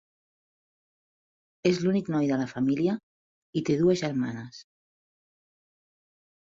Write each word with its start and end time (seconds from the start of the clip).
És 1.73 1.83
l'únic 1.83 2.09
noi 2.17 2.33
de 2.33 2.41
la 2.41 2.49
família 2.55 2.97
i 3.63 3.67
té 3.71 3.79
dues 3.85 4.05
germanes. 4.05 4.67